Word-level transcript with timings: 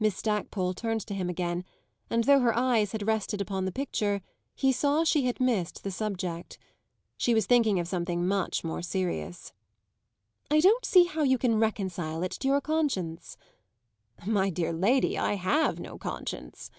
Miss 0.00 0.16
Stackpole 0.16 0.72
turned 0.72 1.02
to 1.02 1.14
him 1.14 1.28
again, 1.28 1.66
and, 2.08 2.24
though 2.24 2.40
her 2.40 2.56
eyes 2.56 2.92
had 2.92 3.06
rested 3.06 3.38
upon 3.42 3.66
the 3.66 3.70
picture, 3.70 4.22
he 4.54 4.72
saw 4.72 5.04
she 5.04 5.26
had 5.26 5.40
missed 5.40 5.84
the 5.84 5.90
subject. 5.90 6.56
She 7.18 7.34
was 7.34 7.44
thinking 7.44 7.78
of 7.78 7.86
something 7.86 8.26
much 8.26 8.64
more 8.64 8.80
serious. 8.80 9.52
"I 10.50 10.60
don't 10.60 10.86
see 10.86 11.04
how 11.04 11.22
you 11.22 11.36
can 11.36 11.58
reconcile 11.60 12.22
it 12.22 12.30
to 12.40 12.48
your 12.48 12.62
conscience." 12.62 13.36
"My 14.26 14.48
dear 14.48 14.72
lady, 14.72 15.18
I 15.18 15.34
have 15.34 15.78
no 15.78 15.98
conscience!" 15.98 16.70